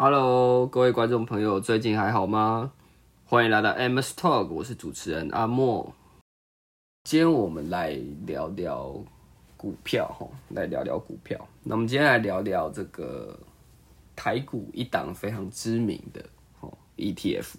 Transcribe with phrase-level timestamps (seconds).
[0.00, 2.72] Hello，各位观众朋友，最近还好吗？
[3.24, 5.92] 欢迎来到 MS Talk，我是主持人阿莫。
[7.02, 8.94] 今天我们来聊聊
[9.56, 11.48] 股票，哈，来聊聊股票。
[11.64, 13.36] 那我们今天来聊聊这个
[14.14, 16.24] 台股一档非常知名的
[16.60, 17.54] 哦 ETF，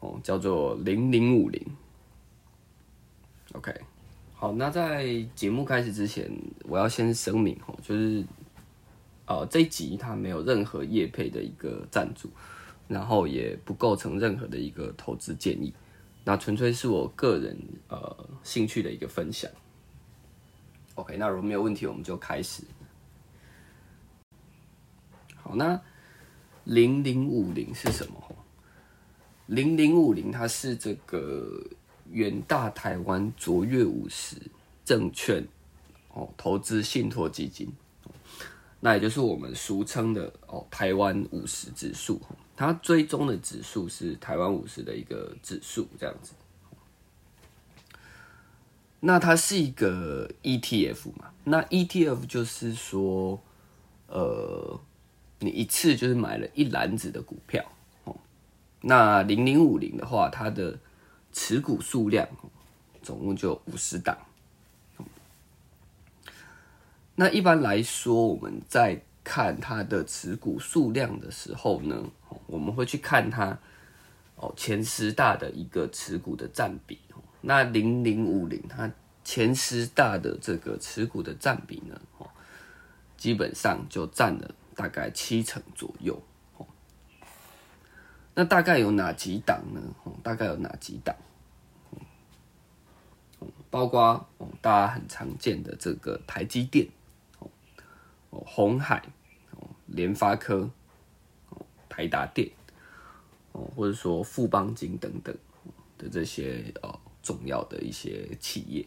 [0.00, 1.62] 哦，叫做零零五零。
[3.52, 3.78] OK，
[4.34, 6.30] 好，那在节目开始之前，
[6.62, 8.24] 我要先声明，哦，就是。
[9.26, 12.30] 呃，这一集它没有任何业配的一个赞助，
[12.86, 15.74] 然后也不构成任何的一个投资建议，
[16.24, 17.58] 那纯粹是我个人
[17.88, 19.50] 呃兴趣的一个分享。
[20.94, 22.62] OK，那如果没有问题，我们就开始。
[25.34, 25.80] 好，那
[26.62, 28.14] 零零五零是什么？
[29.46, 31.62] 零零五零它是这个
[32.10, 34.36] 远大台湾卓越五十
[34.84, 35.46] 证券
[36.14, 37.72] 哦投资信托基金。
[38.80, 42.20] 那也就是我们俗称的哦，台湾五十指数，
[42.54, 46.32] 它追踪的指数是台湾五十的一个指数，这样子。
[49.00, 51.30] 那它是一个 ETF 嘛？
[51.44, 53.40] 那 ETF 就是说，
[54.08, 54.80] 呃，
[55.40, 57.64] 你一次就是买了一篮子的股票
[58.04, 58.16] 哦。
[58.80, 60.78] 那零零五零的话，它的
[61.32, 62.28] 持股数量
[63.02, 64.16] 总共就五十档。
[67.18, 72.04] 那一般来说，我们在看它的持股数量的时候呢，
[72.46, 73.58] 我们会去看它
[74.36, 76.98] 哦前十大的一个持股的占比。
[77.40, 78.90] 那零零五零它
[79.24, 81.98] 前十大的这个持股的占比呢，
[83.16, 86.22] 基本上就占了大概七成左右。
[88.34, 89.80] 那大概有哪几档呢？
[90.22, 91.16] 大概有哪几档？
[93.70, 94.28] 包括
[94.60, 96.86] 大家很常见的这个台积电。
[98.44, 99.02] 红海、
[99.52, 100.68] 哦联发科、
[101.50, 102.50] 哦台达电，
[103.52, 105.34] 哦，或者说富邦金等等
[105.96, 108.84] 的这些呃重要的一些企业。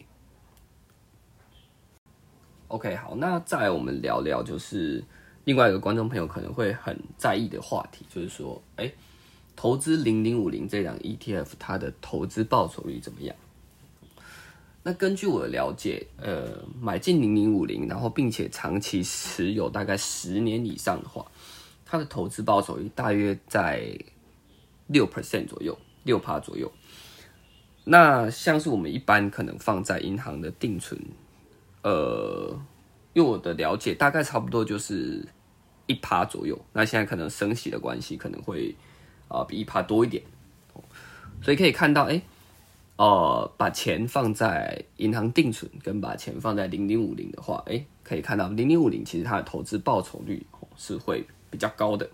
[2.68, 5.02] OK，好，那再来我们聊聊，就是
[5.44, 8.92] 另外一个观众朋友可能会很在意的话题，就是说，哎，
[9.56, 13.34] 投资零零五零这档 ETF，它的投资报酬率怎么样？
[14.82, 21.30] 那根据我的了解，呃，买进零零五零，然后并且长期持有大概十年以上的话，
[21.84, 23.94] 它的投资报酬率大约在
[24.86, 26.72] 六 percent 左右，六趴左右。
[27.84, 30.98] 那像是我们一般可能放在银行的定存，
[31.82, 32.58] 呃，
[33.12, 35.22] 用我的了解，大概差不多就是
[35.86, 36.58] 一趴左右。
[36.72, 38.74] 那现在可能升息的关系，可能会
[39.28, 40.22] 啊比一趴多一点，
[41.42, 42.22] 所以可以看到，哎。
[43.00, 50.44] 呃，把钱放在银行定存，跟把钱放在零零五零的话，哎，可以看到零零五零其实它的投资报酬率
[50.76, 52.10] 是会比较高的。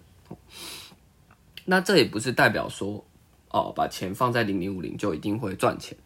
[1.65, 3.05] 那这也不是代表说，
[3.51, 5.99] 哦，把钱放在零零五零就一定会赚钱，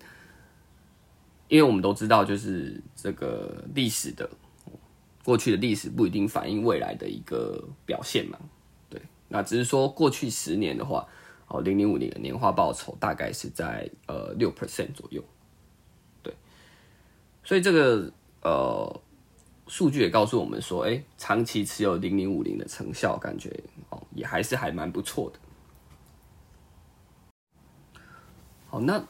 [1.49, 4.31] 因为我们都知道，就是这个历史的
[5.23, 8.39] 过去的历史不一定反映未来的一个表现嘛。
[8.89, 8.99] 对，
[9.29, 11.07] 那只是说过去十年的话。
[11.53, 15.21] 哦，零零五零的年化报酬大概是在呃六 percent 左右，
[16.23, 16.33] 对，
[17.43, 18.13] 所以这个
[18.43, 19.01] 呃
[19.67, 23.51] 数据也告诉我们说，哎，长期持有零零五零的成效感觉
[23.89, 25.41] 哦也还是还蛮不错的。
[28.69, 29.05] 好，那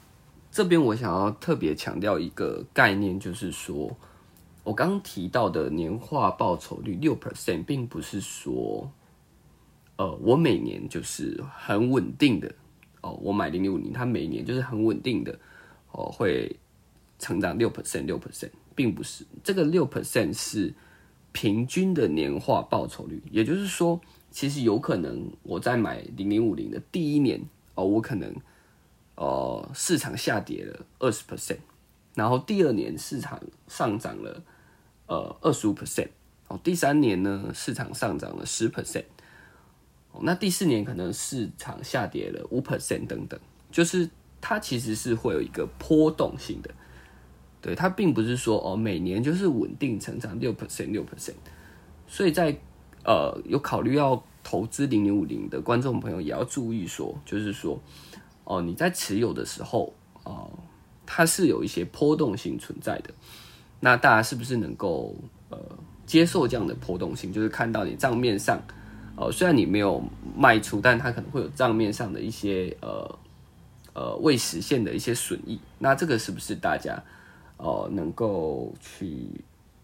[0.50, 3.94] 这边我想要特别强调一个概念，就是说
[4.64, 8.90] 我刚刚提到的年化报酬率六 percent，并不是说。
[10.00, 12.50] 呃，我每年就是很稳定的
[13.02, 15.38] 哦，我买零零五零，它每年就是很稳定的
[15.92, 16.56] 哦，会
[17.18, 20.72] 成长六 percent 六 percent，并不是这个六 percent 是
[21.32, 24.00] 平均的年化报酬率，也就是说，
[24.30, 27.38] 其实有可能我在买零零五零的第一年
[27.74, 28.34] 哦，我可能
[29.16, 31.58] 呃市场下跌了二十 percent，
[32.14, 33.38] 然后第二年市场
[33.68, 34.42] 上涨了
[35.08, 36.08] 呃二十五 percent，
[36.48, 39.04] 哦，第三年呢市场上涨了十 percent。
[40.22, 43.40] 那第四年可能市场下跌了五 percent 等等，
[43.70, 44.10] 就是
[44.40, 46.70] 它其实是会有一个波动性的，
[47.62, 51.36] 对它并不是说哦每年就是稳定成长六 percent 六 percent，
[52.06, 52.54] 所以在
[53.04, 57.80] 呃有考虑要投资零零五零的观众朋友也要注意说，就是说
[58.44, 60.50] 哦你在持有的时候哦
[61.06, 63.10] 它是有一些波动性存在的，
[63.78, 65.16] 那大家是不是能够
[65.48, 65.58] 呃
[66.04, 67.32] 接受这样的波动性？
[67.32, 68.60] 就是看到你账面上。
[69.20, 70.02] 哦，虽然你没有
[70.34, 73.18] 卖出，但它可能会有账面上的一些呃
[73.92, 75.60] 呃未实现的一些损益。
[75.78, 76.98] 那这个是不是大家
[77.58, 79.28] 哦能够去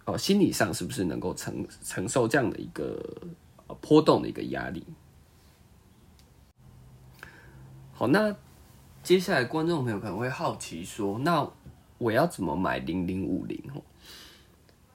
[0.06, 2.98] 哦心理上是不是能够承承受这样的一个
[3.82, 4.82] 波动的一个压力？
[7.92, 8.34] 好，那
[9.02, 11.46] 接下来观众朋友可能会好奇说，那
[11.98, 13.82] 我要怎么买零零五零哦？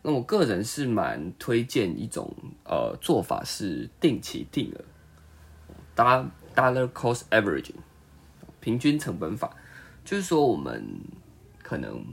[0.04, 2.34] 那我个人是蛮推荐一种
[2.66, 4.84] 呃做法是定期定额
[5.96, 7.76] ，dollar cost averaging，
[8.60, 9.56] 平均成本法，
[10.04, 10.84] 就是说我们
[11.62, 12.04] 可能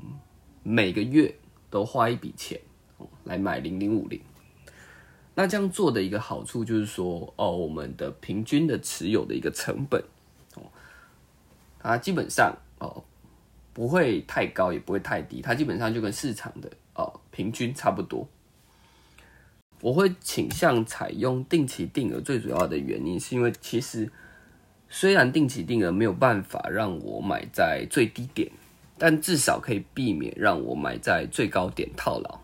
[0.62, 1.34] 每个月
[1.70, 2.60] 都花一笔钱
[3.24, 4.20] 来买零零五零。
[5.34, 10.02] 那这样做的一个好处就是说，哦，我们的平均的持有的一个成本，
[10.56, 10.62] 哦，
[11.78, 13.04] 它基本上哦
[13.72, 16.68] 不会太高，也不会太低，它基本上就跟市场的
[17.38, 18.26] 平均差不多。
[19.80, 24.10] 我会倾向采用定期定额，最主要的原因是因为其实
[24.88, 28.50] 虽然定期定额没有办法让我买在最低点，
[28.98, 32.40] 但至少可以避免让我买在最高点套牢。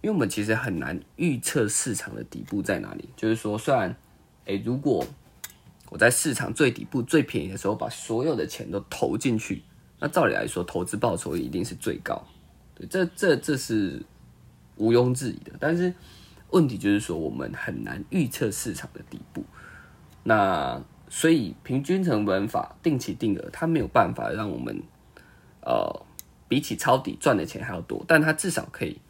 [0.00, 3.08] 因为我们其实很难预测市场的底部在哪里。
[3.16, 3.94] 就是说，虽然，
[4.46, 5.06] 诶，如果
[5.88, 9.62] 我在市场最底部最便宜的时候把所有的钱都投进去，
[10.00, 12.26] 那照理来说，投资报酬一定是最高。
[12.88, 14.02] 这这这是
[14.76, 15.52] 毋庸置疑的。
[15.58, 15.92] 但是
[16.50, 19.44] 问题就是说，我们很难预测市场的底部。
[20.22, 24.82] 那所以平均成本法、定期定额，它没有办法让我们，
[25.62, 26.06] 呃，
[26.48, 29.00] 比起抄底赚的钱还要多，但它至少可以。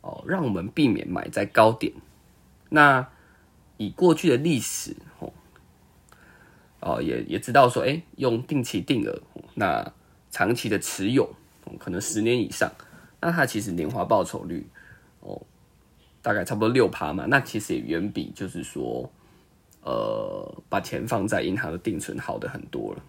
[0.00, 1.92] 哦，让我们避免买在高点。
[2.70, 3.06] 那
[3.78, 5.32] 以过去的历史，哦，
[6.80, 9.20] 哦，也也知道说，哎，用定期定额，
[9.54, 9.92] 那
[10.30, 11.34] 长期的持有，
[11.80, 12.70] 可能十年以上，
[13.20, 14.66] 那它其实年化报酬率，
[15.20, 15.40] 哦，
[16.22, 17.26] 大概差不多六趴嘛。
[17.26, 19.10] 那其实也远比就是说，
[19.82, 23.02] 呃，把钱放在银行的定存好的很多了。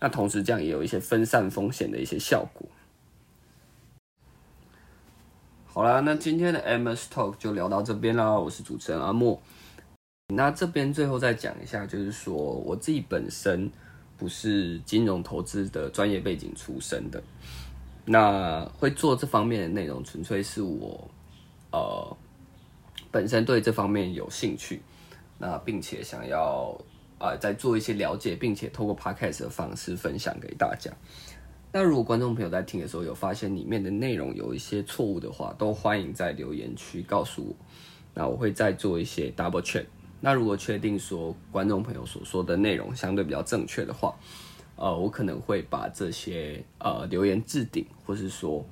[0.00, 2.68] 那同时这样也有一些分散风险的一些效果。
[5.66, 8.38] 好啦，那今天的 MS Talk 就聊到这边啦。
[8.38, 9.40] 我是主持人阿莫。
[10.28, 13.70] 那这边最后再讲一下，就是说我自己本身
[14.16, 17.22] 不是金融投资的专业背景出身的，
[18.06, 21.10] 那会做这方面的内容，纯粹是我
[21.72, 22.16] 呃
[23.10, 24.82] 本身对这方面有兴趣，
[25.38, 26.78] 那并且想要
[27.18, 30.90] 啊再做一些了解，并且透过 Podcast 的方式分享给大家。
[31.72, 37.56] 那如果观众朋友在听的时候有发现里面的内容有一些错误的话，都欢迎在留言区告诉我。
[38.14, 39.84] 那我会再做一些 double check。
[40.20, 44.14] 那如果确定说观众朋友所说的内容相对比较正确的话，
[44.76, 48.64] 呃，我可能会把这些呃留言置顶，或是说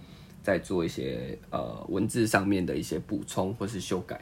[0.42, 4.20] 再做一些呃文字上面的一些补充或是修改。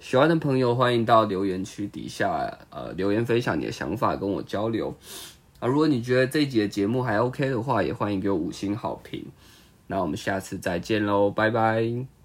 [0.00, 4.94] 喜欢的朋友欢迎到留言区底下呃留言分享你的想法，跟我交流。
[5.58, 9.26] 啊，如果你觉得这一集的节目还 OK 的话，也欢迎给我五星好评。
[9.88, 12.19] 那我们下次再见喽，拜拜。